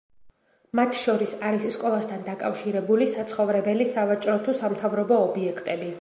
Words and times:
მათ 0.79 0.95
შორის 1.01 1.35
არის 1.49 1.67
სკოლასთან 1.75 2.25
დაკავშირებული, 2.29 3.09
საცხოვრებელი, 3.17 3.89
სავაჭრო 3.93 4.39
თუ 4.49 4.57
სამთავრობო 4.63 5.25
ობიექტები. 5.29 5.89